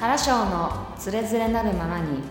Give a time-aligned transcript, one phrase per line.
[0.00, 2.22] 原章のつれづれなるままに。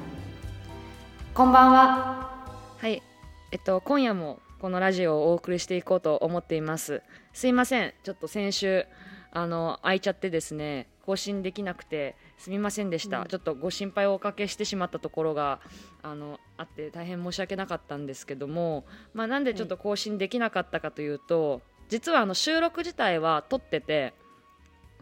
[1.35, 2.47] こんばんは。
[2.79, 3.03] はい、
[3.51, 7.03] えっと今夜もこのラジオをお送りしていこうと思っています。
[7.31, 8.85] すいません、ちょっと先週
[9.31, 13.19] あの空いちゃってですね、更新できなくてすみませんでした。
[13.19, 13.27] うん。
[13.27, 15.59] ちょっとご心配をおかけしてしまったところが
[16.01, 18.83] あのあって大変申し訳なかったんですけども、
[19.13, 24.15] まあなんでちょっと更新できなかったかというと、実はあの収録自体は撮ってて、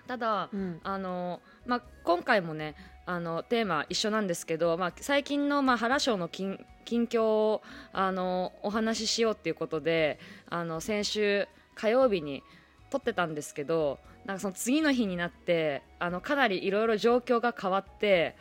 [0.08, 0.50] ただ。
[0.54, 10.20] うんあのまあ、今回もねあのテーマ一緒なんですけど、まあ、最近の、まあ、原賞の近近況をあのお話ししようっていうことで
[10.50, 12.44] あの先週火曜日に
[12.90, 18.36] 撮ってたんですけどなんかその次の日になってあのかなりいろいろ状況が変わって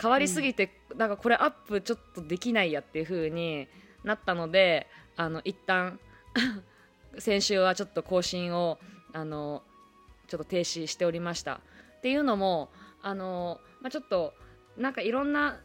[0.00, 3.68] 変わりすぎて、なんかこれアップちょっとできないやっていう風に
[4.02, 4.86] なったので
[5.16, 6.00] あの一旦
[7.18, 8.78] 先週はちょっと更新を
[9.12, 9.62] あの
[10.30, 11.60] ちょっと停止しておりました。
[11.98, 12.70] っていうのも
[13.02, 14.32] あの、まあ、ちょっと
[14.78, 15.58] なんかいろんな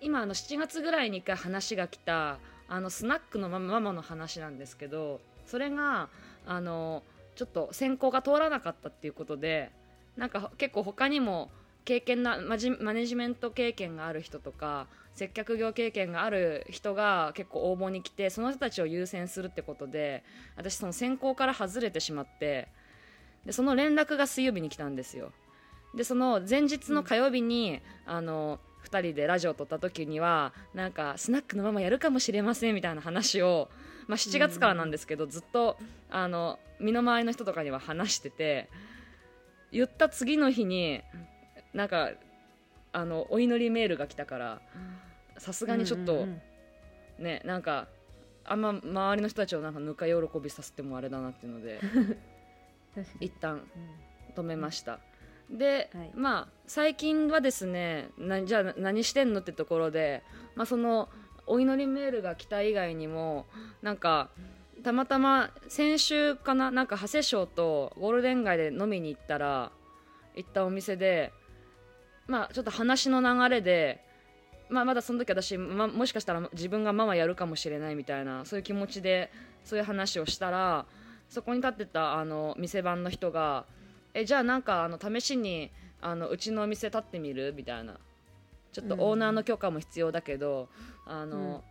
[0.00, 6.08] 今あの7月ぐらいに一回話が来たあのスナックのママの話なんですけどそれが
[6.46, 7.02] あの
[7.36, 9.70] ちょっと選考が通らなかったっていうことで
[10.16, 11.50] なんか結構他にも
[11.84, 20.24] 経験なマジマネジメント経験がある人とか接客業経験がある人が結構応募に来てその人たちを優先するってことで
[20.56, 22.68] 私その選考から外れてしまって
[23.46, 25.32] でその連絡が水曜日に来たんですよ。
[25.94, 33.68] でその前日の火曜日に、あの2人でラジオを撮った時にはなんかスナックのままやるかもしれませんみたいな話を、
[34.06, 35.78] まあ、7月からなんですけど、ずっと
[36.10, 38.68] あの身の回りの人とかには話してて
[39.72, 41.00] 言った次の日に
[41.72, 42.10] なんか
[42.92, 44.60] あのお祈りメールが来たから
[45.38, 46.28] さすがにちょっと、うんうん
[47.18, 47.24] うん。
[47.24, 47.88] ねなんか
[48.44, 51.80] あんま周りの人たちをなんかぬか喜びさせてもあれだなっていうので
[53.20, 53.62] 一旦うん。
[54.36, 55.00] 止めました、
[55.50, 56.12] で、はい。
[56.14, 60.22] まあ最近はですねなじゃあ何してんのってところで、
[60.54, 61.08] まあ、その
[61.46, 63.46] お祈りメールが来た以外にも
[63.82, 64.30] なんか
[64.82, 69.72] たまたま先週かななんか長谷賞とゴールデン街で飲みに行ったら
[70.34, 71.32] 行ったお店で
[72.26, 74.04] まあちょっと話の流れで
[74.68, 79.30] まあ、まだその時私、ま、もしかしたら自分がママやるかもしれないみたいなそういう気持ちで
[79.64, 80.86] そういう話をしたら
[81.28, 83.66] そこに立ってたあの店番の人が
[84.14, 85.70] 「えじゃあなんかあの試しに
[86.00, 87.98] あのうちのお店立ってみる?」みたいな。
[88.72, 90.68] ちょっとオーナーの許可も必要だけど、
[91.06, 91.64] あの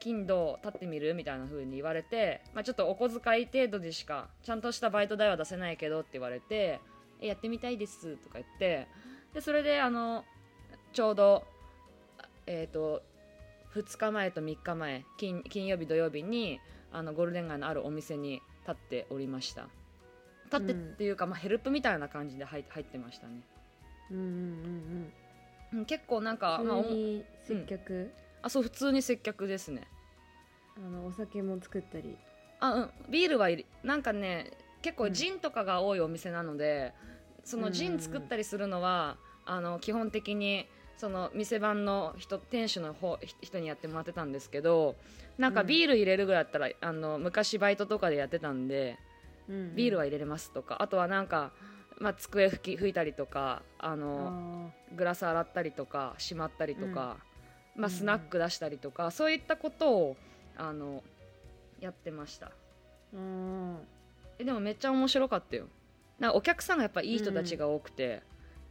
[0.00, 1.14] 金土立ってみる？
[1.14, 6.80] みたいな風に言われて、まあ、ちょっとお小遣い程度でしかちゃんとしたバイト代は出せないけどって言われて
[7.22, 8.88] 「えやってみたいです」とか言って
[9.32, 10.24] でそれであの
[10.92, 11.44] ちょうど
[12.46, 13.02] えー、と
[13.74, 16.60] 2日前と3日前金金曜日土曜日に
[16.92, 19.68] あのゴールデン街のあるお店に立っておりました。
[20.46, 23.40] 立ってっていうか、まあ、ヘルプみたいな感じで入入ってましたね。
[24.10, 24.28] うんうんう
[25.76, 25.84] んうん。
[25.84, 28.10] 結構なんか、うんまあ、お普通に接客、
[28.42, 29.82] あそう普通に接客ですね。
[30.76, 32.16] あのお酒も作ったり。
[32.60, 32.90] あうん。
[33.10, 34.50] ビールはいるなんかね
[34.82, 36.92] 結構ジンとかが多いお店なので、
[37.44, 39.16] そのジン作ったりするのは、
[39.46, 44.96] あの基本的にその店番の人店主の方ひ人にやってもらってたんですけど
[45.38, 45.66] なんかうん。
[45.66, 48.98] ビール入れるぐらいだったら、あの昔バイトとかでやってたんで
[49.48, 51.52] ビールはは入れれますとかあとはなんか、
[51.98, 57.16] まあ、机拭き拭いたりとかあのあグラス洗ったりとかしまったりとか、
[57.76, 57.90] まあ、うん。
[57.90, 60.16] スナック出したりとか、そういったことを
[60.56, 61.02] あの
[61.80, 62.52] やってました。
[64.38, 65.66] えでもめっちゃ面白かったよ。
[66.18, 68.22] なお客さんがやっぱいい人たちが多くて、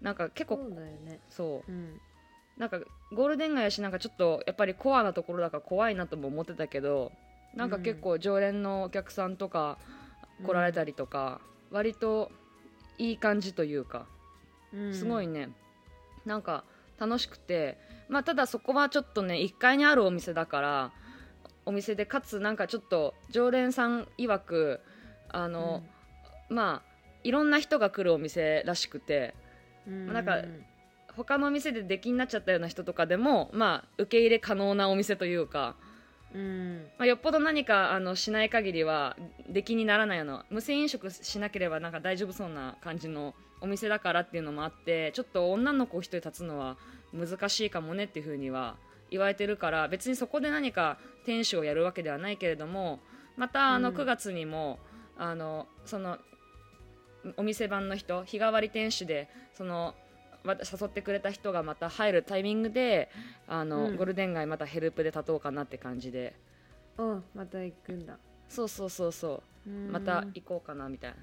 [0.02, 1.20] なんか結ーそ構うだよね。
[1.30, 1.72] そう。
[1.72, 2.02] うん
[2.58, 2.80] なんか
[3.12, 7.12] ゴールデン街やしなんかちょっとやっぱりコアなところだから怖いなとも思ってたけど
[7.56, 9.78] なんか結構常連のお客さんとか
[10.46, 12.32] 来られたりとか、割と
[12.98, 14.08] いい感じというか
[14.74, 14.94] うん。
[14.94, 15.50] すごいね、
[16.26, 16.64] なんか
[17.00, 17.78] 楽しくて
[18.10, 20.92] まあただそこはちょっとね1階にあるお店だから
[21.66, 24.80] お店でかつなんかちょっと常連さん曰く
[25.30, 25.84] あの、
[26.50, 26.94] まあ
[27.24, 29.34] いろんな人が来るお店らしくて
[29.88, 30.14] うん。
[30.14, 30.38] なんか
[31.16, 35.76] 他のお店で出禁になっちゃったような人とかでもまあ受け入れ可能なお店というか、
[36.34, 36.88] うん。
[36.98, 39.16] まあ、よっぽど何かあのしない限りは
[39.48, 46.78] 出禁にならないような無銭飲食しなければなんか大丈夫そうな感じのお店だからっていうのもあってちょっと女の子一人立つのは
[47.14, 48.76] 難しいかもねっていうふうには
[49.12, 53.00] 言われてるから別にそこで何か店主をやるわけではないけれども
[53.38, 53.96] またあのうん。
[53.96, 54.80] 9月にも、
[55.18, 56.18] あのその
[57.38, 59.96] お店番の人日替わり店主でその
[60.44, 63.10] わ誘ってくれた人がまた入るタイミングで
[63.48, 63.96] あの、うん。
[63.96, 66.36] ゴールデン街またヘルプで立とうかなって感じで。
[66.98, 68.18] おまた行くんだ。
[68.50, 69.70] そうそうそうそう。
[69.70, 71.18] また行こうかなみたいな。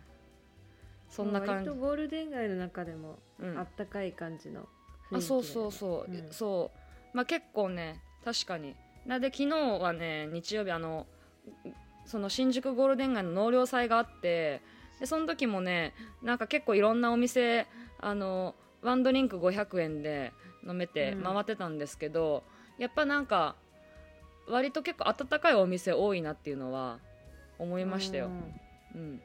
[1.08, 1.70] そんな感じ。
[1.70, 3.58] ゴールデン街の中でもうん。
[3.58, 4.66] あったかい感じの
[5.12, 6.32] あそうそうそう、うん。
[6.32, 6.70] そ
[7.12, 7.16] う。
[7.16, 8.74] まあ結構ね確かに。
[9.06, 11.06] なで昨日はね日曜日あの
[12.04, 14.62] その新宿ゴールデン街の納涼祭があって
[14.98, 17.66] でその時もねなんか結構いろんなお店
[18.00, 20.32] あのワンドリンク500円で
[20.66, 21.22] 飲めてうん。
[21.22, 22.42] 回ってたんですけど、
[22.78, 23.56] やっぱなんか
[24.48, 26.98] 割と結構温かいお店多いなっていうのは
[27.58, 28.30] 思いましたよ。
[28.94, 29.22] うん、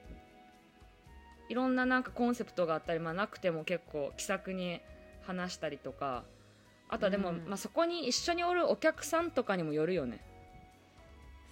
[1.50, 4.81] いろんななんかコンセプトがあったり、まあ、なくても結構気さくに
[5.24, 6.24] 話したりとか
[6.88, 7.46] あとはでも、うん。
[7.48, 10.19] まあ、そこに一緒におるお客さんとかにもよるよね、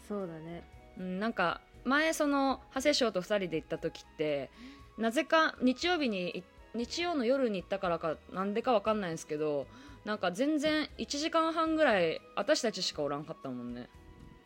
[0.07, 0.63] そうだね。
[0.99, 4.51] うん、なんか前その長谷翔と2人で行った時って
[4.97, 6.43] なぜか日曜日に
[6.75, 9.67] 日曜の夜に行ったからかなんでかわかんないんですけど
[10.05, 13.89] なんか全然1時間半ぐらい私たちしかおらんかったもんね。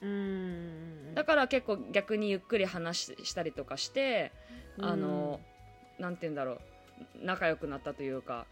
[0.01, 1.15] うん。
[1.15, 4.31] だから結構逆にゆっくり話ししたりとかして
[4.79, 5.39] あの、
[5.97, 6.59] なんて言うんだろう
[7.25, 8.45] 仲良くなったというか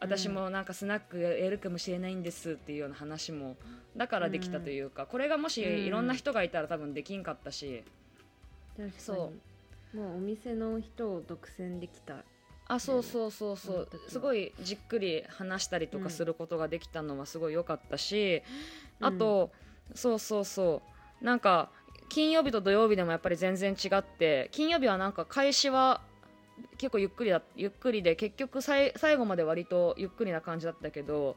[0.00, 3.56] 私もなんかスナックやるかもしれないんですっていうような話も
[3.96, 5.84] だからできたというか、これがもしうん。
[5.84, 7.82] いろんな人がいたら多分できんかったし、
[8.98, 9.32] そ
[9.94, 12.24] もうお店の人を独占できた
[12.68, 13.88] あそうそうそうそう。
[14.08, 18.42] すごいじっくり話したりとかすることができたのはすごい良かったし、
[19.00, 19.50] あと、
[19.94, 20.82] そうそうそ
[21.22, 21.24] う。
[21.24, 21.70] なんか
[22.08, 26.00] 金曜日と土曜日でもやっぱり全然違って金曜日はなんか開始は
[26.78, 31.36] 結構ゆっくりだゆっくりで結局さい最後まで割とゆっくりな感じだったけど、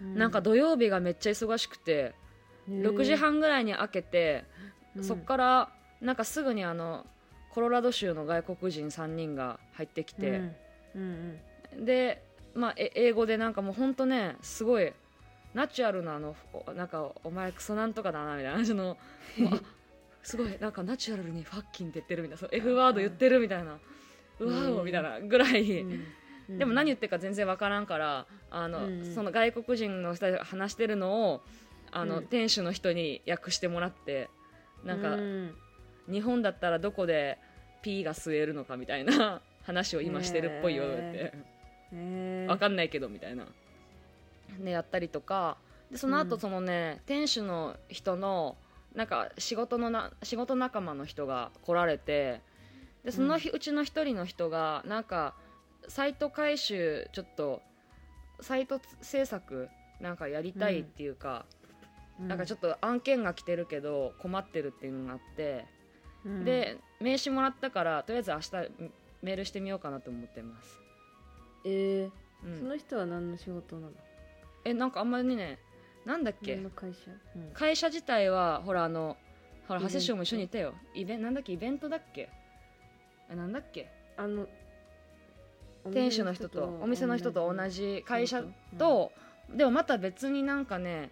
[0.00, 2.14] なんか土曜日がめっちゃ忙しくて、
[2.68, 4.44] 6時半ぐらいに開けて、
[5.02, 7.06] そっからなんかすぐにあの
[7.50, 10.52] コロラド州の外国人3人が入ってきて、
[10.98, 11.38] うん
[11.76, 11.84] うん。
[11.84, 12.22] で、
[12.54, 14.92] まあ、え英語でなんかもうほんとねすごい
[15.54, 18.96] ナチュラルなあのおなんかお前クソなんとかだなみたいなその
[20.22, 23.78] すごいなんかナチュラルにファッキンって言ってるみたいなそう F ワード言ってるみたいな
[24.40, 26.58] うわーおみたいなぐらい、うん。
[26.58, 29.00] でも何言ってるか全然わからんからあの、うん。
[29.00, 31.42] うんその外国人の人が話してるのを
[31.90, 32.26] あの、うん。
[32.26, 34.30] 店主の人に訳してもらって
[34.84, 35.54] なんか、うん。
[36.10, 37.38] 日本だったらどこで
[37.82, 40.92] P が吸えるのかみたいな話を今してるっぽいよって。
[40.92, 41.32] へ
[41.92, 42.50] へー。
[42.50, 43.46] わかんないけどみたいな、
[44.58, 45.58] ね、やったりとか。
[45.90, 46.40] でその後うん。
[46.40, 48.56] そのね、店主の人の
[48.94, 52.40] なんか仕事のな仕事仲間の人が来られて。
[53.04, 55.34] でその日うちの一人の人がなんか
[55.86, 57.62] サイト回収ちょっと
[58.40, 59.68] サイト制作
[60.00, 61.44] なんかやりたいっていうか、
[62.18, 65.64] なんかちょっと案件が来てるけど困ってるっていうのがあって、
[66.24, 66.44] うん。
[66.44, 68.50] で名刺もらったからとりあえず明日
[69.22, 70.78] メールしてみようかなと思ってます、
[71.64, 72.10] えー
[72.46, 72.58] うん。
[72.58, 73.92] その人は何の仕事なの？
[74.64, 75.58] えなんかあんまりね
[76.04, 76.54] なんだっけ？
[76.54, 77.10] 何の会社？
[77.34, 77.50] うん。
[77.52, 79.16] 会社自体はほらあの
[79.66, 79.92] ほらイベント。
[79.92, 80.74] 長谷翔も一緒にいたよ。
[80.94, 81.52] イベンなんだっけ？
[81.52, 82.28] イベントだっけ？
[83.30, 83.88] えなんだっけ？
[84.16, 84.46] あの
[85.90, 88.44] 店主の人とお店の人と同じ会社
[88.78, 89.10] と、
[89.52, 91.10] でもまた別になんかね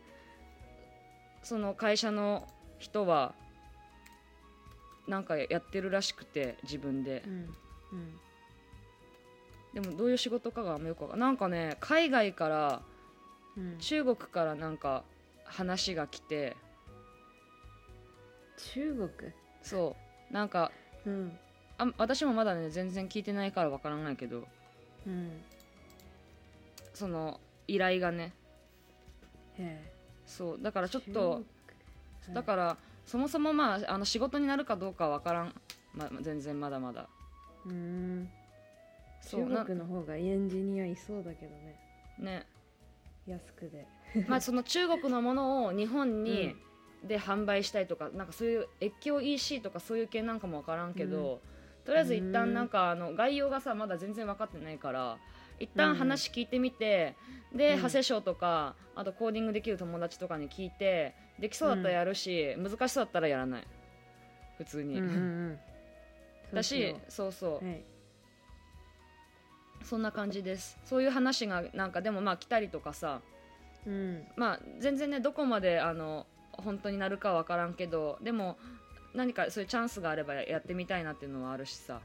[1.43, 2.47] その会社の
[2.79, 3.35] 人は
[5.08, 7.25] なんかやってるらしくて自分で。
[7.26, 7.49] うん
[9.75, 9.82] うん。
[9.82, 12.82] でもどういう仕事かがよくわかんなんかね海外から
[13.56, 13.78] うん。
[13.78, 15.02] 中国からなんか
[15.44, 16.56] 話が来て。
[18.56, 19.32] 中国？
[19.62, 19.96] そ
[20.31, 20.32] う。
[20.32, 20.70] なんか
[21.04, 21.38] うん。
[21.78, 24.46] あ私もまだね全然聞いてないからわからないけど。
[25.06, 25.43] うん。
[26.94, 28.32] その依頼がね。
[29.58, 29.91] へ
[30.26, 30.58] そう。
[30.60, 31.43] だからちょっえと
[32.32, 35.55] だからそもそもまああの仕事になるかどうかわからん、
[35.94, 37.08] ま、全然まだまだ
[37.67, 38.29] うん。
[39.20, 41.79] そう中国の方がエンジニアいそうだけどね。
[42.19, 42.46] なね。
[43.27, 43.87] 安くで。
[44.29, 46.55] まあその中国のものを日本に、
[47.05, 51.41] で販売したいとかなんかそういう越境 EC とかそういう系なんかもわからんけど、
[51.85, 55.19] とりあえず一旦なんかあの概要がさまだ全然分かってないから
[55.61, 57.15] 一旦話聞いてみて、
[57.55, 57.82] で、うん。
[57.82, 63.67] 長谷賞とかあとコーディングできる友達とかに聞いてできそうだったらやるし、難しそうだったらやらない。
[64.58, 65.19] 普通に、うんうんう
[65.51, 65.58] ん
[66.53, 67.67] だしそそうそう。
[67.67, 67.84] はい。
[69.84, 70.79] そんな感じです。
[70.84, 73.20] そういう話がなんかでもまあ来たりとかさ。
[73.86, 74.26] うん。
[74.36, 78.56] まあ全然ねどこまであの本当になるかは分からんけどでも
[79.15, 82.00] 何かそういうチャンスがあればやってみたいなっていうのはあるしさ。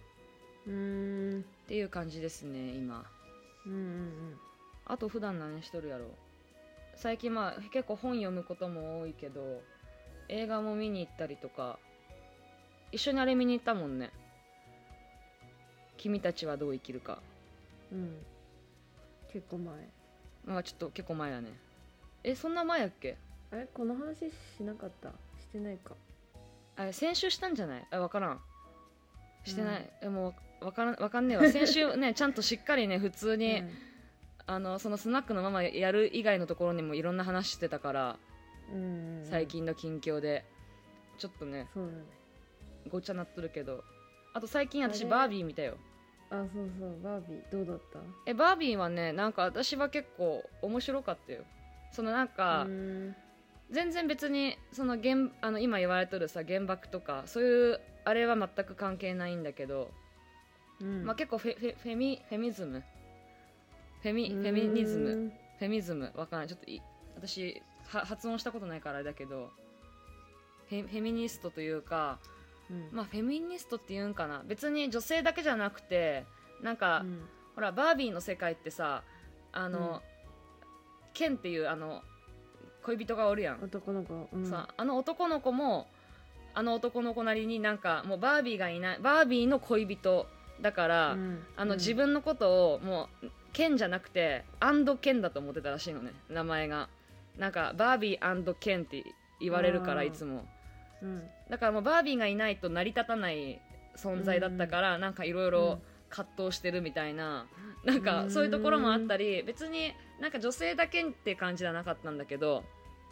[0.68, 1.46] うん。
[1.64, 3.06] っていう感じですね今。
[3.66, 4.38] うんうん。
[4.86, 6.06] あと普段何しとるやろ？
[6.96, 9.62] 最近まあ結構本読むことも多いけど
[10.30, 11.80] 映画も見に行ったりとか
[12.92, 14.12] 一緒にあれ見に行ったもんね
[16.02, 17.20] 君たちはどう生きるか。
[17.92, 17.98] うん。
[18.00, 18.18] うん
[19.32, 19.74] 結構前。
[20.46, 21.50] まあちょっと結構前やね。
[22.24, 23.16] えそんな前やっけ？
[23.52, 23.68] あれ？
[23.74, 25.10] この話しなかった？
[25.40, 25.94] してないか。
[26.76, 27.88] あれ先週したんじゃない？
[27.92, 28.42] あ分からん。
[29.46, 31.48] してない、えもう分からん分かんねえわ。
[31.50, 33.70] 先週ねちゃんとしっかりね普通に、うん。
[34.48, 38.20] あのそのスナックのママやる以外のところにもいろんな話してたから
[38.74, 39.26] うんうんうん。
[39.26, 40.44] 最近の近況で。
[41.18, 42.04] ちょっとねそうだね。
[42.90, 43.84] ごちゃなっとるけど。
[44.34, 45.78] あと最近私バービー見たよ
[46.32, 48.00] あそうそうバービーどうだった？
[48.26, 51.44] えバービーはねなんか私は結構面白かったよ。
[51.92, 52.66] そのなんか、
[53.70, 59.92] 全然別にその原あの今言われとるさ原爆とかそういうあれは全く関係ないんだけど、
[60.80, 61.06] うん。
[61.06, 62.82] まあ、結構フェフェフェミフェミズム。
[64.02, 65.16] フェミフェミニズム。
[65.16, 66.12] ムフェミズム。
[66.16, 66.40] わかん。
[66.40, 66.82] ないちょっとい
[67.16, 69.52] 私は発音したことないからあれだけど
[70.70, 72.20] フェフェミニストというか
[72.72, 72.90] うん。
[72.92, 74.42] まあフェミニストっていうんかな。
[74.46, 76.26] 別に女性だけじゃなくて
[76.62, 77.20] なんか、うん。
[77.56, 79.04] ほらバービーの世界ってさ
[79.52, 80.02] あの、
[81.14, 82.02] ケンっていうあの
[82.84, 84.30] 恋人がおるやん、男の子。
[84.32, 84.46] うん。
[84.50, 85.88] さあの男の子も
[86.54, 90.28] あの男の子なりになんかもうバービーがいないバービーの恋人
[90.62, 91.44] だから、うん。
[91.58, 91.78] あのうん。
[91.78, 96.90] 自分のことをもうケンじゃなくてアンドケンだと思ってたらしいのね名前が。
[97.38, 99.04] なんかバービーアンドケンって
[99.40, 100.46] 言われるからいつも
[101.02, 101.24] うん。
[101.50, 103.62] だからもうバービーがいないと成り立たない
[103.96, 105.80] 存在だったから、なんかいろいろ
[106.10, 107.48] 葛藤してるみたいな、
[107.84, 112.64] なんかそういうところもあったり別になんか女性だけって感じじゃなかったんだけど、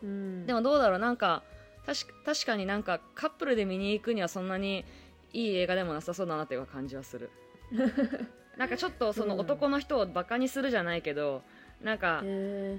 [0.03, 0.45] うん。
[0.45, 1.43] でもどうだろうなんか
[1.85, 4.85] 確か確かになんかカップルで見に行くにはそんなに
[5.33, 7.31] いい映画でもなさそうだなっていう感じはする。
[8.57, 11.43] なんかちょっとその男の人をバカにするじゃないけど
[11.81, 12.77] なんかへ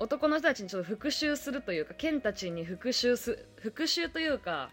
[0.00, 4.70] 男の人たちにちょっと復讐するというかケンたちに復讐す復讐というか、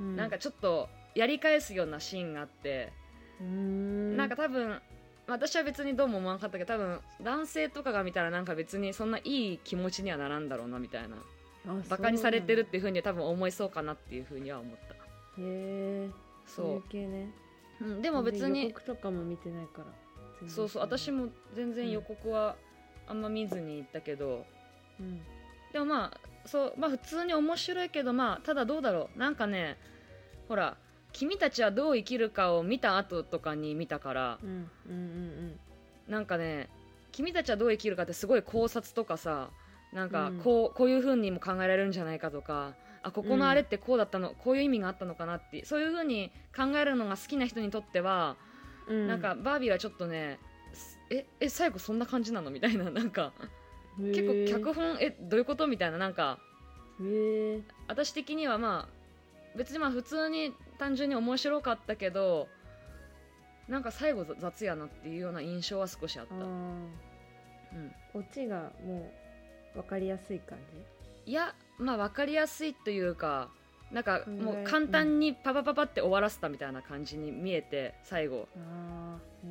[0.00, 2.92] ーうなんかちょっとやり返すようなシーンがあって、
[3.44, 4.16] ん。
[4.16, 4.80] なんか多分
[5.26, 11.16] 私は別にどうも思わなかったけど多分男性とかが見たらなんか別にそんないい気持ちにはならんだろうなみたいな
[11.66, 14.94] あバカにされてるっていうふうには多分思いそうかなっていうふうには思った。
[14.94, 14.96] へ
[15.38, 16.10] え。
[16.46, 16.96] そう。
[16.96, 17.30] ね
[17.80, 19.86] う、うん、でも別全然予に告とかも見てないから。
[20.48, 22.56] そうそう私も全然予告は
[23.06, 24.44] あんま見ずに行ったけど、
[25.00, 25.20] うん。
[25.72, 29.18] でもまあそうまあ普通に面白いけどまあただどうだろう。
[29.18, 29.76] なんかね
[30.48, 30.76] ほら
[31.12, 34.38] 君たちはどう生きるかを見た後とかに見たから。
[34.42, 35.60] うんうんうん
[36.08, 36.68] なんかね
[37.10, 39.50] 君たちはどう生きるかってすごい考察とかさ
[39.92, 40.38] なんかうん。
[40.38, 48.36] こう,、こういう風にも考えられるんじゃないかとかあここのあれってこうだったの、こういう意味があったのかなってそういう風に考えるのが好きな人にとっては、
[48.88, 48.96] うん。
[48.96, 50.45] うんなんかバービーはちょっとねす
[51.10, 52.50] ええ最後そんな感じなの？
[52.50, 53.32] みたいな なんか
[53.98, 55.66] 結構脚本えどういうこと？
[55.66, 56.38] みたいななんか
[57.88, 62.48] 私的にはまあ別にまあ普通に単純に面白かったけど
[63.68, 69.12] なんか最後ざ雑やなっていうような印象は少しあった、あうん、ーオチがも
[69.74, 70.58] う分かりやすい感
[71.26, 73.50] いやまあ分かりやすいというか
[73.92, 78.48] なんかもう簡単にパパパパって終わらせたみたいな感じに見えて最後。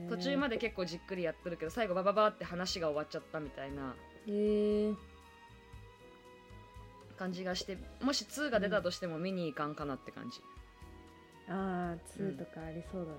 [0.09, 3.95] 途中までで結構じっくりやってるけど最後バババって話が終わっちゃったみたいな。
[7.17, 10.41] 感じがしてもし2が出たとしても見に行かんかなって感じ。
[11.47, 13.17] ああ2とかありそうだね。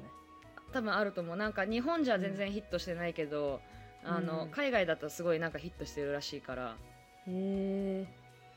[0.72, 1.36] 多分あると思う。
[1.36, 3.60] なんか日本じゃ全然ヒットしてないけど、
[4.04, 6.76] あのうん海外だとすごいなんかヒットしてるらしいから。
[7.26, 8.06] へえ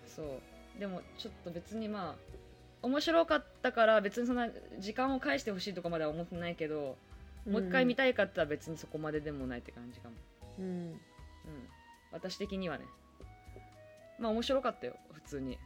[0.05, 0.79] そう。
[0.79, 2.38] でもちょっと別にまあ
[2.81, 6.97] 面白かったから別にそんな時間を返してほしいとかまでは思ってないけど、
[7.45, 10.15] もう一回見たいかったら別にそこまででもないって感じかも。
[10.59, 10.65] うん。
[10.65, 10.97] うん。
[12.11, 12.85] 私的にはね。
[14.19, 14.95] まあ面白かったよ。
[15.13, 15.57] 普通に。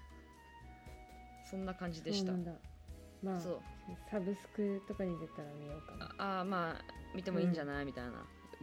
[1.49, 2.31] そんな感じでした。
[3.21, 3.61] まあそう。
[4.09, 6.05] サブスクとかに出たら見ようかな。
[6.17, 6.83] ああーまあ
[7.15, 8.11] 見てもいいんじゃない、みたいな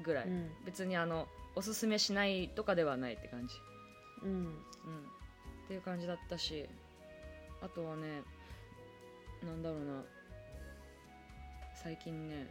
[0.03, 0.51] ぐらい、うん。
[0.65, 3.55] 別にあのおすすめしないとかではないって感じ。
[4.25, 4.31] うん。
[4.31, 4.49] うん。
[4.49, 4.53] っ
[5.69, 6.69] ていう感じだったし。
[7.63, 8.23] あとはね
[9.45, 10.03] なんだろうな。
[11.75, 12.47] 最近ね。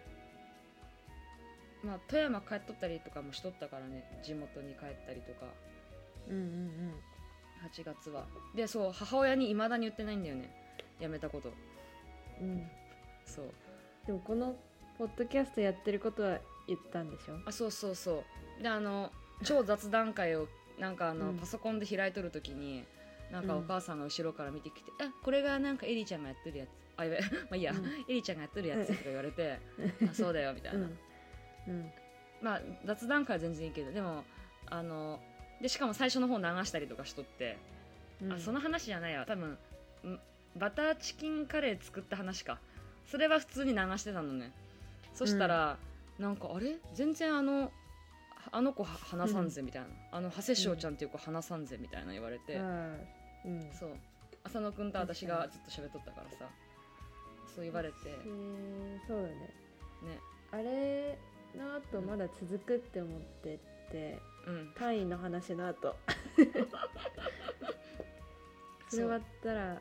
[1.84, 4.03] まあ富山帰っとったりとかもしとったからね。
[4.24, 5.46] 地元に帰ったりとか。
[6.27, 6.93] うんうん
[7.74, 8.25] 8月は。
[8.55, 10.50] でそう母親にいまだに言ってないんだよね。
[11.00, 11.51] やめたこと。
[12.41, 12.67] うんうん。
[13.25, 13.46] そう。
[14.08, 14.55] でもこの
[14.98, 17.38] ポッドキャストやってることは言ったんでしょ？
[17.46, 18.24] あそうそうそ
[18.60, 18.63] う。
[18.63, 19.12] であの
[19.43, 20.48] 超雑談会を
[20.79, 21.38] なんかあの、うん。
[21.38, 22.86] パソコンで開いとる時に
[23.31, 27.03] なんかうんお母さんが後ろから見てきて「あこれがなんかエリちゃんがやってるやつ」あ
[27.50, 27.86] まあいいや、うん。
[28.09, 29.59] エリちゃんがやってるやつとか言われて
[30.09, 30.98] 「あそうだよ」みたいうな、ん。
[31.67, 31.91] うん。
[32.41, 34.24] まあ雑談会は全然いいけどでも
[34.67, 35.19] あの
[35.62, 37.57] でしかも最初の方流したりとかしとって、
[38.21, 38.33] うん。
[38.33, 39.25] あその話じゃないわ。
[39.25, 40.19] 多分ん
[40.55, 42.59] バターチキンカレー作った話か。
[43.05, 44.51] それは普通に流してたのね。
[45.13, 45.77] そしたら、
[46.17, 46.77] なんかあれ？
[46.93, 47.71] 全然あの
[48.51, 53.05] あの子は話さんぜみたいな、あの長谷翔ちゃんっていう子話さんぜみたいな言われて、あー
[53.46, 53.72] うん。
[53.72, 53.89] そう。
[54.43, 56.50] 浅野くんと私がずっと喋っとったからさ。
[57.53, 57.96] そう言われて。
[59.08, 59.36] そうだね。
[59.36, 60.19] ね。
[60.51, 61.17] あれ
[61.55, 63.60] の後まだ続くって思って
[63.91, 64.72] てうん。
[64.77, 65.96] 単位の話の後。
[68.89, 69.79] それ終わったら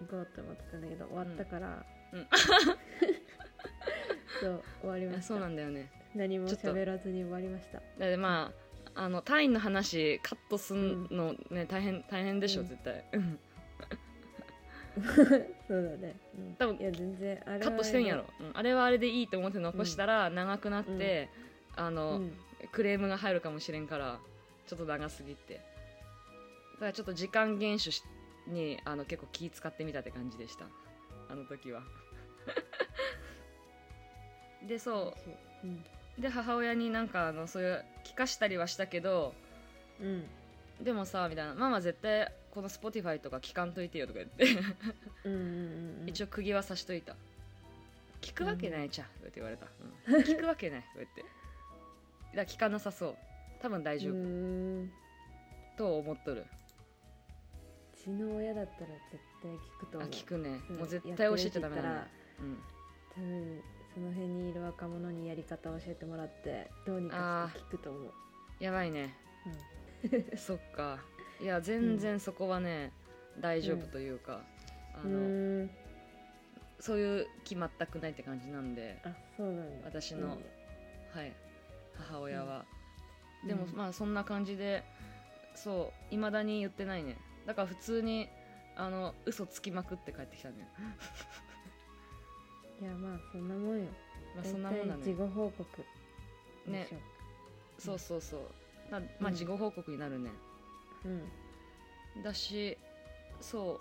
[0.00, 2.26] 行こうと思ってたんだけど終わったから、うん。
[4.40, 5.22] そう終わりました。
[5.22, 5.90] そうなんだよね。
[6.14, 7.82] 何も喋らずに終わりました。
[7.98, 8.63] でまあ
[8.96, 12.68] あの単位の話カットすんのね、大変大変でしょ、うん。
[12.68, 13.04] 絶対。
[13.12, 13.38] うん。
[15.66, 16.54] そうだね、うん。
[16.54, 18.50] 多分いや全然カットしてんやろ、うん。
[18.54, 21.28] あれはあれでいいと思って残したら長くなって、
[21.76, 22.32] あうの、ん。
[22.70, 24.20] クレームが入るかもしれんから
[24.66, 25.54] ちょっと長すぎて。
[25.54, 25.60] だ
[26.80, 28.02] からちょっと時間厳守し
[28.46, 30.66] にあの結構気使ってみたって感じでした。
[31.28, 31.82] あの時は。
[34.62, 35.14] でそ
[35.62, 35.66] う。
[35.66, 35.84] うん
[36.18, 39.34] で母親になんかあのそういう聞かしたりはしたけど
[40.00, 40.24] うん。
[40.82, 44.44] でもさみたいなママ絶対この Spotify とか聞かんといてよとか言って。
[45.24, 46.06] うんうんうんうん。
[46.08, 47.16] 一応釘は刺しといた。
[48.20, 49.66] 聞くわけないじゃん、とか言われた、
[50.08, 50.22] うん。
[50.22, 51.24] 聞くわけないとか言って。
[52.36, 53.16] だ聞かなさそう。
[53.60, 54.88] 多分大丈夫、
[55.76, 56.46] と思っとる。
[57.92, 60.10] うちの親だったら絶対聞くと思う。
[60.10, 60.60] あ聞くね。
[60.70, 60.76] うん。
[60.76, 61.88] もう絶対教えちゃダメだね。
[62.40, 62.62] うん。
[63.14, 63.62] 多分
[63.94, 68.12] その辺にいる若者にやり方を教えてもらってどうにかして聞くと思う。
[68.60, 69.14] やばいね。
[70.36, 70.98] そっか。
[71.40, 72.92] いや全然そこはね、
[73.40, 74.40] 大丈夫というか、
[74.94, 75.70] あうのーん。
[76.80, 79.86] そういう気全くないって感じなんであそうなんだ。
[79.86, 80.34] 私のは
[81.24, 81.32] い
[81.96, 82.64] 母親は、
[83.42, 83.48] うん。
[83.48, 84.82] でもまあそんな感じで
[85.54, 87.16] そういまだに言ってないね。
[87.46, 88.28] だから普通に
[88.76, 90.68] あの嘘つきまくって帰ってきたね
[92.84, 93.86] いやまあそんなもんよ。
[94.36, 95.84] まあそんなもんだ大体事ね後報告
[96.66, 96.88] ね。
[97.78, 98.40] そうそうそう。
[98.92, 99.34] なまあうん。
[99.34, 100.30] 事後報告になるね、
[101.06, 102.22] うん。
[102.22, 102.76] だし
[103.40, 103.80] そ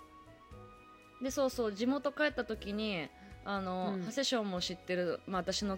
[1.19, 1.24] う。
[1.24, 3.10] でそうそう地元帰った時に
[3.43, 4.05] あの、うん。
[4.05, 5.77] 長谷翔も知ってる、まあ、私の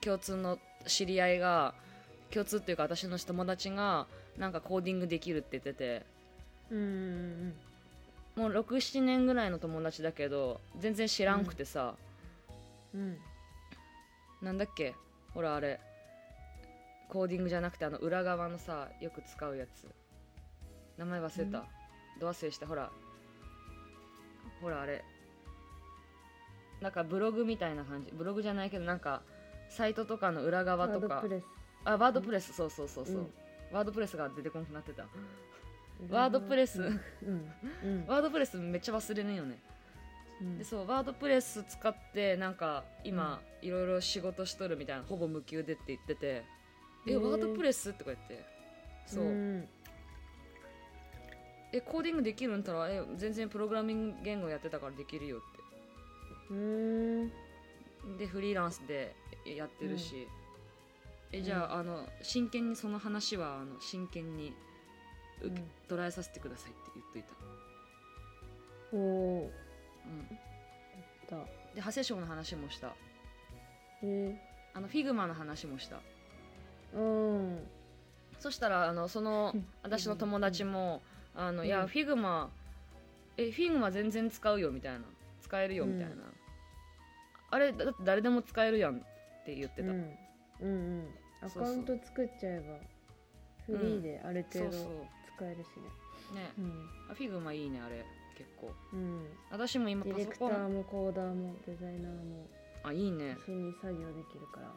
[0.00, 1.74] 共通の知り合いが
[2.30, 4.06] 共通っていうか私の友達が
[4.38, 6.06] なんかコーディングできるって言ってて。
[6.70, 7.54] うんうん
[8.36, 11.94] もう67年ぐらいの友達だけど全然知らんくてさ、
[12.94, 13.00] うん。
[13.00, 13.18] うん
[14.42, 14.94] なんだっけ？
[15.34, 15.78] ほらあれ。
[17.10, 19.86] コーディングじゃなくてあの裏側のさよく使うやつ。
[20.96, 21.64] 名前忘れた、うん。
[22.20, 22.66] ど忘れした？
[22.66, 22.90] ほら。
[24.62, 25.04] ほらあれ。
[26.80, 28.10] なんかブログみたいな感じ。
[28.12, 29.20] ブログじゃないけどなんか
[29.68, 31.16] サイトとかの裏側とか。
[31.16, 31.44] ワードプレス。
[31.84, 32.52] あワードプレス。
[32.54, 33.18] そうそうそうそう、う。
[33.20, 33.30] ん。
[33.72, 35.02] ワードプレスが出てこなくなってた。
[36.08, 36.80] ワードプレス。
[36.80, 37.00] うん。
[37.84, 38.06] うん。
[38.06, 39.58] ワードプレスめっちゃ忘れるんよね
[40.40, 40.58] うん。
[40.58, 46.44] でそうワードプレス使ってなんか今、いろいろ仕事しとるみたいなほぼ無給でって言ってて
[47.06, 48.44] 「えワードプレス?」とか言って。
[49.06, 49.68] そう、ん。
[51.72, 55.40] えコーディングできるんたらえ全然プログラミング言語やってたからできるよっ
[56.50, 57.24] うー。
[57.26, 57.30] ん
[58.18, 60.26] てでフリーランスでやってるし、
[61.32, 64.52] えじゃあ,、あの真剣にその話はあの真剣に
[65.40, 65.64] 受け、う
[65.96, 65.98] ん。
[66.00, 67.28] 捉えさせてくださいって言っといた、
[68.92, 69.52] おお
[70.06, 70.38] うん、
[71.30, 72.94] だで長谷翔の話もした。
[74.02, 74.36] え
[74.72, 75.96] あの Figma の話もした。
[76.94, 77.66] ー、うん。
[78.38, 81.02] そしたらあのそのうん 私の友達も
[81.34, 81.88] 「あのいやうん。
[81.88, 82.50] Figma
[83.36, 85.04] え Figma 全然使うよ」みたいな
[85.40, 86.34] 「使えるよ」みたいな、うん。
[87.50, 89.00] あれだって誰でも使えるやんっ
[89.44, 90.18] て言ってた、うん。
[90.60, 90.68] うんう
[91.02, 91.14] ん。
[91.42, 92.78] アカウント作っちゃえば
[93.66, 95.06] フリーである程度そうそう。
[95.36, 95.68] 使えるし
[96.34, 96.42] ね。
[96.42, 96.52] ね。
[96.58, 96.90] うん。
[97.10, 98.04] あ Figma いいねあれ
[98.40, 98.72] 結構。
[98.94, 99.26] うん。
[99.50, 102.46] 私も今ディレクタパソコンーもコーダーもデザイナーも
[102.82, 103.36] あいいね。
[103.46, 104.72] 一緒に作業できるから。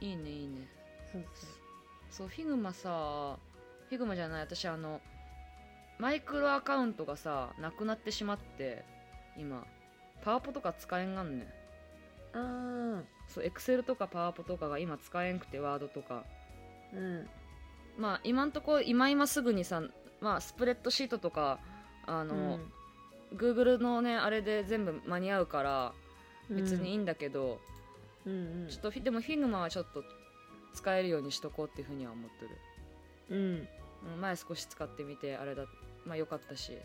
[0.00, 0.66] いいねいいね。
[1.12, 1.50] そうそう。
[2.10, 3.38] そう Figma さ
[3.88, 5.00] Figma じゃない私あの
[5.98, 8.84] マイクロアカウントがさなくなってしまって
[9.38, 9.64] 今。
[10.24, 11.44] パワポとか使えんがんね。
[12.34, 16.24] んあそうエクセルとかパワポとかが今使えんくてワードとか。
[16.92, 17.28] あうん。
[17.96, 19.80] まあ今んとこ今今すぐにさ
[20.20, 21.60] まあスプレッドシートとか
[22.08, 22.58] あの、
[23.34, 25.92] Google のねあれで全部間に合うから
[26.48, 27.60] 別にいいんだけど、
[28.26, 28.68] うんうん。
[28.68, 30.02] ちょっとフィでも Figma はちょっと
[30.74, 32.50] 使えるようにしとこうっていうふうには思ってる。
[33.30, 33.68] うん。
[34.12, 35.64] うん前少し使ってみてあれだ
[36.06, 36.78] まあ良かったし。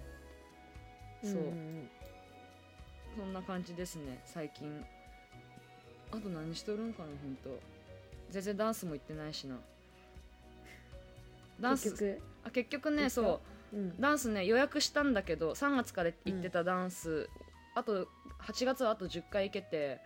[1.23, 1.35] そう、ん
[1.83, 1.89] ん
[3.15, 4.83] そんな感じですね最近。
[6.11, 7.59] あと何しとるんかなほんと。
[8.31, 9.57] 全然ダンスも行ってないしな。
[11.61, 12.21] ダンス結局？
[12.45, 13.39] あ結局ねそう
[13.73, 13.99] うん。
[13.99, 17.29] ダンスね予約したんだけど3月から行ってたダンス、
[17.75, 18.07] あと
[18.39, 19.99] 8月はあと10回行けて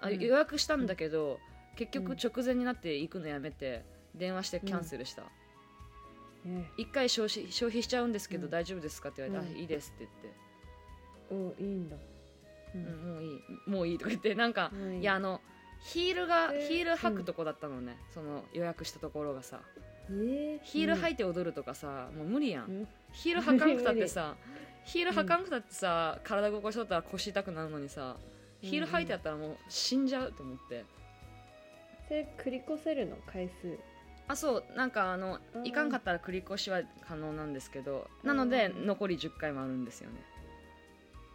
[0.00, 0.18] あ、うん。
[0.20, 1.38] 予約したんだけど、
[1.76, 2.06] 結うん。
[2.06, 5.24] 局直前になって行くのやめて電話してキャンセルした、
[6.46, 8.50] え1回消費消費しちゃうんですけど、うん。
[8.50, 10.08] 大丈夫ですかって言われて、いいですって
[11.30, 11.96] 言って、おいいんだ。
[12.74, 13.70] ううんもういい。
[13.70, 15.40] もういいとか言ってなんか、いやあの
[15.80, 16.68] ヒールが、えー。
[16.68, 19.60] ヒール履くとこだったのね、その予約したところがさ。
[19.76, 19.82] えー、
[20.62, 22.88] ヒール履いて踊るとかさ、もう無理やん、うん。
[23.12, 24.34] ヒール履かんくたってさ
[24.84, 28.16] ヒール履かんくたってさ、体動かしとったら腰痛くなるのにさ
[28.60, 30.84] ヒール履いてやったらもう死んじゃうと思って、
[32.08, 33.16] それ繰り越せるの？
[33.26, 33.78] 回数。
[34.26, 34.64] あそう。
[34.76, 35.66] なんかあのうん。
[35.66, 40.16] いかんかったら繰り越しは可能なんですけどなのでうん残り10回もあるんですよね。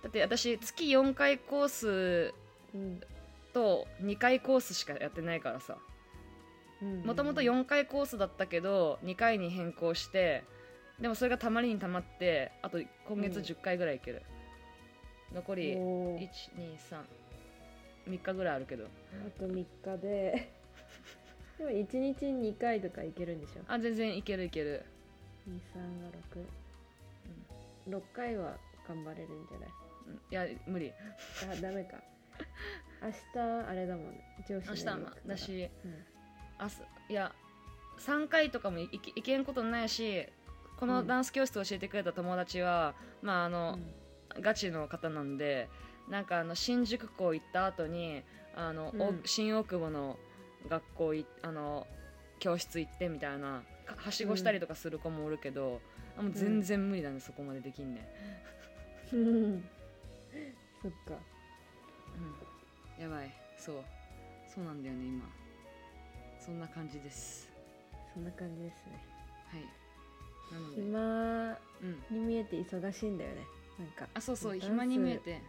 [0.03, 2.33] だって私月4回コース
[2.73, 3.01] うん。
[3.53, 5.77] と2回コースしかやってないからさ
[7.05, 10.43] もともと4回コースだったけど2回に変更して
[10.99, 13.43] でもそれがたまりにたまってあと今月うん。
[13.43, 14.21] 10回ぐらいいける、
[15.33, 16.29] 残りおー。
[18.07, 18.85] 1233日ぐらいあるけど。
[18.85, 20.51] あと3日で。
[21.57, 23.61] でも1日に2回とかいけるんでしょ？
[23.67, 24.83] あ全然いけるいける。
[25.49, 26.09] 23が
[27.89, 29.69] 6、6回は頑張れるんじゃない？
[30.07, 30.15] うん。
[30.49, 30.93] いや無理。
[31.51, 31.97] あダメか。
[33.01, 34.45] 明日あれだもんね。
[34.47, 34.85] 上司明日
[35.27, 36.05] だしうん
[36.57, 37.33] あすいや
[37.99, 40.27] 3回とかもいいいけんことないし
[40.77, 41.07] このうん。
[41.07, 43.79] ダンス教室を教えてくれた友達は、まああの、
[44.41, 45.69] ガチの方なんで
[46.09, 49.21] なんかあの新宿校行った後にあの、おうん。
[49.25, 50.17] 新大久保の
[50.69, 51.87] 学校いあの
[52.39, 55.81] 教室行ってみたいなかはしごしたりとかする子もおるけど、
[56.17, 58.05] あもう全然無理だね、そこまでできんね、
[59.13, 59.69] うん。
[60.81, 61.13] そっか。
[62.97, 63.31] うん、やばい。
[63.57, 63.83] そう。
[64.53, 65.25] そうなんだよね今
[66.45, 67.49] そんな感じです。
[68.13, 69.03] そんな感じですね。
[69.49, 70.53] はい。
[70.53, 73.41] なので、暇うん、に見えて忙しいんだよね。
[73.79, 74.07] なんか。
[74.13, 74.59] あそうそう。
[74.59, 75.41] 暇に見えて。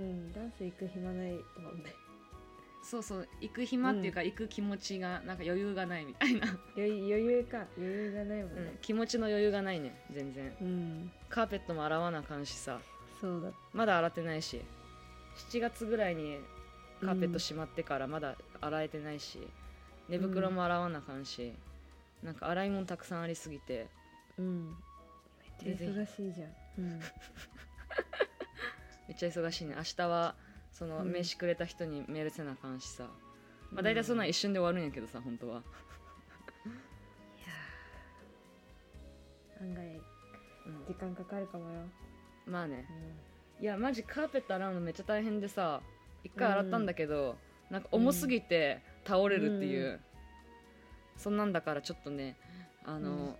[0.00, 0.32] うん。
[0.32, 1.94] ダンス行く暇ないもんね
[2.82, 3.28] そうそう。
[3.40, 7.64] 行く暇っていうか、行く気持ちがなんか余裕がないみたいな、余裕か。
[7.78, 8.64] 余裕がないもんうん。
[8.64, 9.94] ね、気持ちの余裕がないね。
[10.10, 10.52] 全然。
[10.60, 12.80] うん、カーペットも洗わなあかんしさ。
[13.20, 13.52] そうだ。
[13.72, 14.60] まだ洗ってないし。
[15.50, 16.38] 7月ぐらいに
[17.00, 19.38] カーペットしまってからまだ洗えてないし、
[20.12, 21.54] 寝袋も洗わなあかんし、
[22.22, 23.86] なんか洗い物たくさんありすぎて。
[24.38, 24.68] うん。
[24.68, 24.74] め
[25.72, 27.00] っちゃ忙しいじゃん、うん、
[29.08, 29.74] めっちゃ忙しいね。
[29.74, 30.34] 明日は
[30.70, 31.12] そのうん。
[31.12, 33.08] 名刺くれた人にメールせなあかんしさ、
[33.70, 35.62] まあ大体そんなん一瞬で終わるんやけどさ本当は、
[39.62, 39.98] 案外
[40.88, 41.80] 時間かかるかもよ、
[42.46, 42.84] うん、まあね。
[43.60, 45.80] ういやマジカーペット洗うのめっちゃ大変でさ
[46.22, 47.38] 一回洗ったんだけど、
[47.70, 50.00] なんか重すぎて倒れるっていう、うん。
[51.16, 52.36] そんなんだからちょっとね
[52.84, 53.34] あの、うん。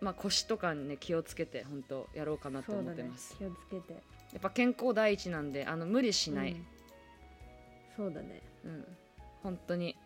[0.00, 3.92] まあ腰とかにね気をつけて本当やろうかなと思ってます、気をつけて。
[4.32, 6.66] やっぱ健康第一なんであの無理しない、うん。
[7.96, 8.86] そうだね、うん。
[9.42, 9.96] 本当に。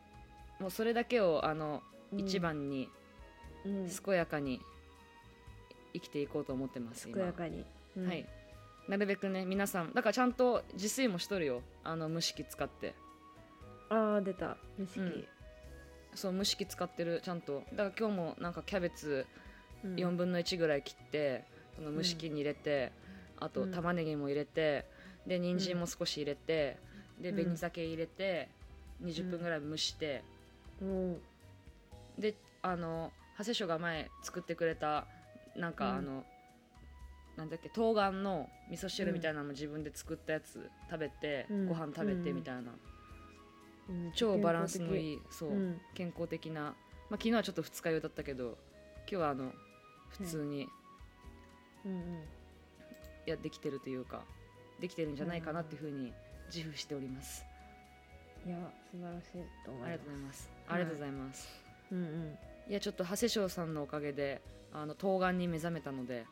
[0.61, 2.21] もうそれだけをあの、うん。
[2.21, 2.88] 一番に
[3.64, 3.88] うん。
[3.88, 4.61] 健やかに
[5.93, 7.64] 生きていこうと思ってます、健やかに、
[7.97, 8.07] うん。
[8.07, 8.27] はい。
[8.88, 11.62] なるべくね皆さんだからちゃんと自炊もしとるよ。
[11.85, 12.95] あの蒸し器使って
[13.95, 14.57] ああ出た。
[14.79, 15.25] 蒸し器、うん。
[16.15, 17.63] そう蒸し器使ってるちゃんと。
[17.73, 19.27] だから今日もなんかキャベツ
[19.85, 19.95] うん。
[19.95, 21.45] 4分の1ぐらい切って
[21.77, 22.93] その蒸し器に入れて、
[23.39, 23.71] あとうん。
[23.71, 24.85] 玉ねぎも入れて
[25.27, 26.79] で人参も少し入れて、
[27.21, 27.37] でうん。
[27.37, 28.49] 紅鮭入れて
[29.03, 30.25] 20分ぐらい蒸して、
[30.81, 31.21] うん。
[32.19, 35.07] であの長谷所が前作ってくれた
[35.57, 35.97] なんか、うん。
[35.99, 36.25] あの
[37.37, 41.67] なんだっけ冬瓜の味噌汁みたいなのも自分で作ったやつ食べて、うん。
[41.67, 42.67] ご飯食べてみたいな、うん
[44.14, 45.81] 超バランスのいいいそう、うん。
[45.94, 46.75] 健康的な、まあ、
[47.12, 48.57] 昨日はちょっと二日酔いだったけど今
[49.07, 49.53] 日はあの
[50.09, 50.68] 普通に、
[53.27, 54.23] やできてるというか
[54.81, 56.12] できてるんじゃないかなっていうふうに
[56.55, 57.44] 自負しております、
[58.47, 58.57] いや
[58.90, 59.88] 素晴らしいと思います。
[59.88, 61.49] ありがとうございます、はいありがとうございます。
[61.92, 62.38] うんうん。
[62.70, 64.40] いやちょっと長谷翔さんのおかげで
[64.73, 66.25] あの冬瓜に目覚めたので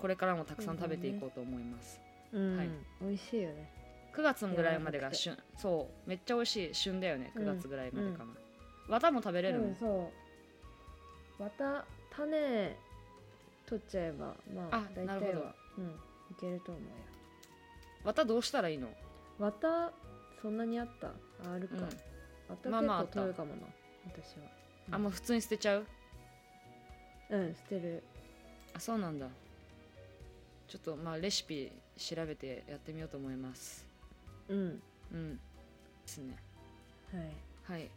[0.00, 2.00] これからもたくさん食べていこうと思います、
[2.32, 2.68] うん、はい。
[3.00, 3.70] 美味しいよね
[4.16, 5.36] 9月ぐらいまでが旬。
[5.56, 6.08] そう。
[6.08, 8.26] めっちゃ美味しい旬だよね9月ぐらいまでかな、
[8.88, 10.12] 綿も食べれるの、うんそ
[11.40, 11.42] う。
[11.42, 12.76] 綿種
[13.66, 15.32] 取っちゃえばまああ大なるほど。
[15.32, 15.90] 体はうんい
[16.40, 16.88] けると思うよ。
[18.04, 18.88] 綿どうしたらいいの？
[19.38, 19.92] 綿
[20.40, 21.08] そんなにあった？
[21.08, 21.12] あ
[21.54, 21.88] あるか、うん。
[22.50, 23.62] 綿まあまあ取るかもな
[24.06, 24.44] 私は。
[24.92, 25.86] あもう普通に捨てちゃう？
[27.30, 28.02] うん捨てる。
[28.74, 29.26] あそうなんだ。
[30.68, 33.86] ちょっとまあレシピ調べてやってみようと思います
[34.48, 34.82] うん。
[35.12, 35.40] うん。
[36.04, 36.36] ですね
[37.12, 37.90] はいはい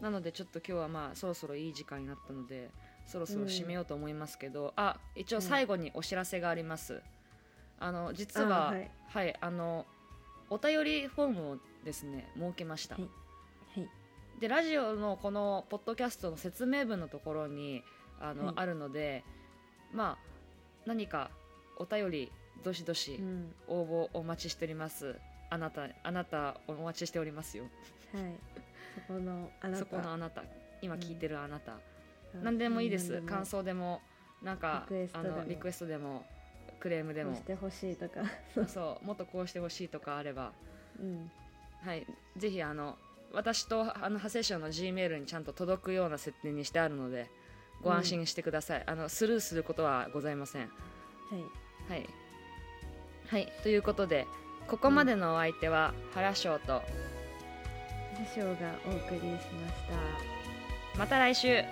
[0.00, 2.70] なのでちょっと今日はまあそろそろいい時間になったので
[3.06, 7.02] そろそろ締めようと思いますけど、あ一応最後にお知らせがあります、
[7.78, 9.84] あの実はあははい、あの
[10.48, 13.04] お便りフォームをですね設けました、はい
[13.78, 13.88] はい
[14.40, 17.84] でラジオのこのポッドキャストの説明文のところに
[18.20, 19.22] あの、はいあるので
[19.92, 20.18] まあ
[20.86, 21.30] 何か
[21.76, 22.32] お便り
[22.64, 23.22] どしどし
[23.68, 25.14] 応募お待ちしております
[25.54, 27.64] あなたあなたお待ちしておりますよ。
[28.12, 28.34] はい。
[29.06, 29.78] そこのあなた。
[29.78, 30.42] そこのあなた。
[30.82, 31.76] 今聞いてるあなた、あ
[32.42, 33.22] 何でもいいです。
[33.22, 34.02] 感想でも
[34.42, 36.26] なんかあのリクエストでも
[36.80, 37.34] クレームでも。
[37.34, 38.20] してほしいとか。
[38.66, 40.52] そうもっとこうしてほしいとかあれば。
[41.00, 41.30] うん。
[41.82, 42.06] はい。
[42.36, 42.98] ぜひあの
[43.32, 47.30] 私とあのハセションの G メールにちゃんと届くような設定にしてあるので
[47.82, 50.62] ご安心してください、あのスルーすることはございません。
[50.62, 50.70] はい。
[51.88, 52.08] はい、
[53.28, 54.26] はい、ということで
[54.68, 56.82] ここまでのお相手は原翔と
[58.16, 59.74] 師匠がお送りしまし
[60.94, 60.98] た。
[60.98, 61.62] また来週